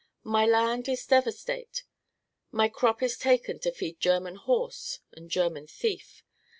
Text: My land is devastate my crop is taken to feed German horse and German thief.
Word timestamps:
My 0.23 0.47
land 0.47 0.89
is 0.89 1.05
devastate 1.05 1.83
my 2.51 2.69
crop 2.69 3.03
is 3.03 3.19
taken 3.19 3.59
to 3.59 3.71
feed 3.71 3.99
German 3.99 4.33
horse 4.35 4.97
and 5.11 5.29
German 5.29 5.67
thief. 5.67 6.23